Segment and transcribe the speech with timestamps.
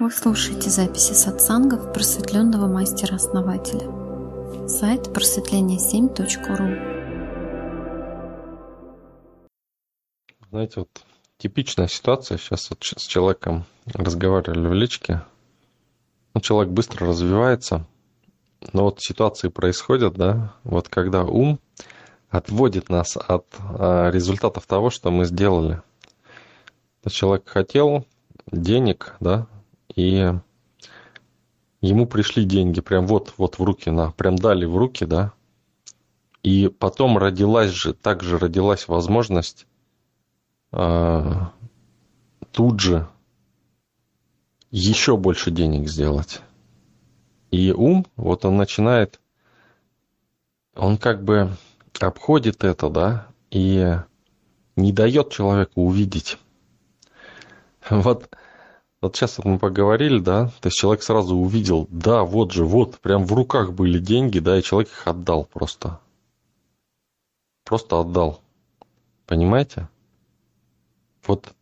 [0.00, 3.86] Вы слушаете записи сатсангов просветленного мастера-основателя.
[4.66, 6.74] Сайт просветление7.ру
[10.48, 10.88] Знаете, вот
[11.36, 12.38] типичная ситуация.
[12.38, 15.20] Сейчас вот с человеком разговаривали в личке.
[16.32, 17.86] Ну, человек быстро развивается,
[18.72, 21.60] но вот ситуации происходят, да, вот когда ум
[22.30, 25.82] отводит нас от а, результатов того, что мы сделали.
[27.06, 28.06] Человек хотел
[28.50, 29.46] денег, да,
[30.00, 30.34] и
[31.82, 35.32] ему пришли деньги, прям вот, вот в руки, на, прям дали в руки, да,
[36.42, 39.66] и потом родилась же, также родилась возможность
[40.72, 41.32] э,
[42.52, 43.08] тут же
[44.70, 46.40] еще больше денег сделать.
[47.50, 49.20] И ум, вот он начинает,
[50.74, 51.50] он как бы
[52.00, 53.98] обходит это, да, и
[54.76, 56.38] не дает человеку увидеть.
[57.90, 58.30] Вот
[59.00, 62.98] вот сейчас вот мы поговорили, да, то есть человек сразу увидел, да, вот же, вот,
[62.98, 66.00] прям в руках были деньги, да, и человек их отдал просто.
[67.64, 68.42] Просто отдал.
[69.26, 69.88] Понимаете?
[71.26, 71.54] Вот.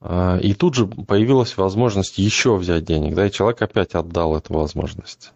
[0.00, 4.52] А, и тут же появилась возможность еще взять денег, да, и человек опять отдал эту
[4.52, 5.32] возможность.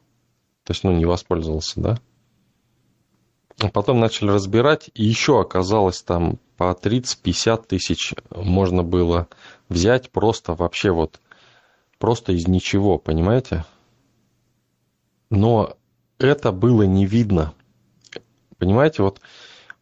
[0.64, 1.98] То есть, ну, не воспользовался, да.
[3.61, 9.28] А потом начали разбирать, и еще оказалось там по 30-50 тысяч можно было
[9.70, 11.20] взять просто вообще вот,
[11.98, 13.64] просто из ничего, понимаете?
[15.30, 15.77] Но
[16.18, 17.54] это было не видно.
[18.58, 19.22] Понимаете, вот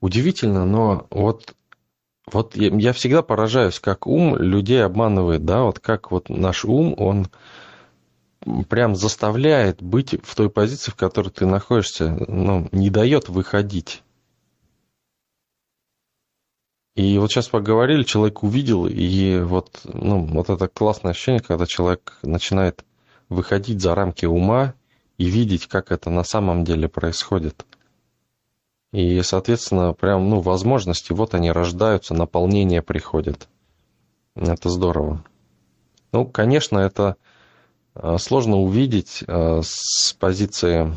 [0.00, 1.54] удивительно, но вот,
[2.30, 7.28] вот я всегда поражаюсь, как ум людей обманывает, да, вот как вот наш ум, он
[8.68, 14.02] прям заставляет быть в той позиции, в которой ты находишься, ну, не дает выходить.
[16.98, 22.18] И вот сейчас поговорили, человек увидел, и вот, ну, вот это классное ощущение, когда человек
[22.22, 22.84] начинает
[23.28, 24.74] выходить за рамки ума
[25.16, 27.64] и видеть, как это на самом деле происходит.
[28.90, 33.46] И, соответственно, прям, ну, возможности, вот они рождаются, наполнение приходит.
[34.34, 35.24] Это здорово.
[36.10, 37.14] Ну, конечно, это
[37.94, 40.92] э, сложно увидеть э, с позиции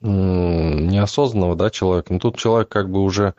[0.00, 2.12] неосознанного да, человека.
[2.12, 3.34] Но тут человек как бы уже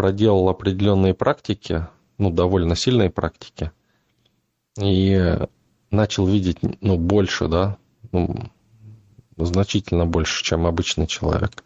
[0.00, 3.70] проделал определенные практики, ну, довольно сильные практики,
[4.80, 5.36] и
[5.90, 7.76] начал видеть, ну, больше, да,
[8.10, 8.48] ну,
[9.36, 11.62] значительно больше, чем обычный человек.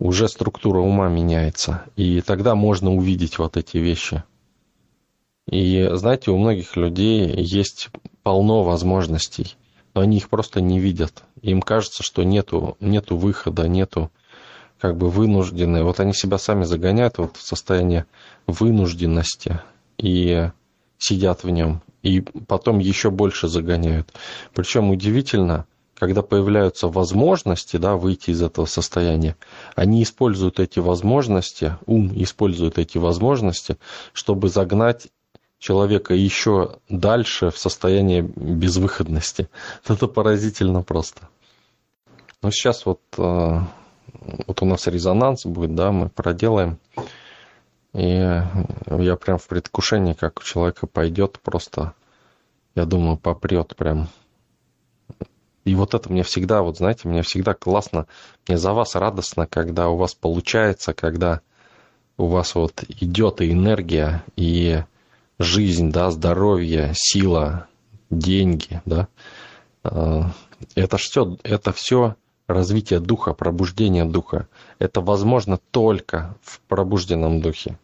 [0.00, 4.24] Уже структура ума меняется, и тогда можно увидеть вот эти вещи.
[5.48, 7.90] И знаете, у многих людей есть
[8.24, 9.54] полно возможностей,
[9.94, 11.22] но они их просто не видят.
[11.42, 14.10] Им кажется, что нету, нету выхода, нету
[14.80, 18.06] как бы вынуждены, вот они себя сами загоняют вот в состояние
[18.46, 19.60] вынужденности
[19.96, 20.50] и
[20.98, 24.12] сидят в нем, и потом еще больше загоняют.
[24.54, 29.36] Причем удивительно, когда появляются возможности да, выйти из этого состояния,
[29.74, 33.78] они используют эти возможности, ум использует эти возможности,
[34.12, 35.08] чтобы загнать
[35.58, 39.48] человека еще дальше в состояние безвыходности.
[39.88, 41.28] Это поразительно просто.
[42.42, 43.60] Ну, сейчас вот э,
[44.46, 46.78] вот у нас резонанс будет, да, мы проделаем.
[47.94, 51.94] И я прям в предвкушении, как у человека пойдет просто,
[52.74, 54.08] я думаю, попрет прям.
[55.64, 58.06] И вот это мне всегда, вот знаете, мне всегда классно,
[58.46, 61.40] мне за вас радостно, когда у вас получается, когда
[62.16, 64.82] у вас вот идет и энергия, и
[65.38, 67.66] жизнь, да, здоровье, сила,
[68.10, 69.08] деньги, да.
[69.84, 70.30] А,
[70.74, 72.16] это все, это все
[72.48, 74.48] развитие духа, пробуждение духа.
[74.78, 77.78] Это возможно только в пробужденном духе.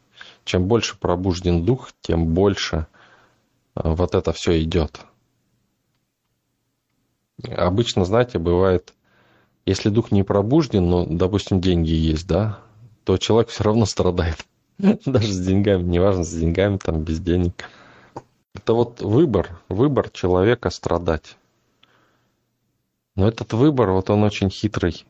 [0.44, 2.86] Чем больше пробужден дух, тем больше
[3.76, 5.00] э, вот это все идет.
[7.48, 8.94] Обычно, знаете, бывает,
[9.66, 12.58] если дух не пробужден, но, допустим, деньги есть, да,
[13.04, 14.46] то человек все равно страдает.
[14.78, 17.52] Даже с деньгами, неважно, с деньгами, там, без денег.
[18.54, 21.37] Это вот выбор, выбор человека страдать.
[23.14, 25.06] Но этот выбор, вот он очень хитрый.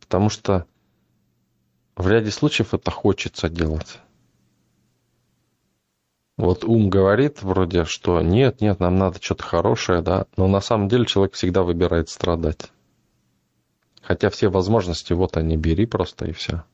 [0.00, 0.66] Потому что
[1.96, 3.98] в ряде случаев это хочется делать.
[6.36, 10.88] Вот ум говорит вроде, что нет, нет, нам надо что-то хорошее, да, но на самом
[10.88, 12.70] деле человек всегда выбирает страдать.
[14.02, 16.64] Хотя все возможности, вот они, бери просто и все.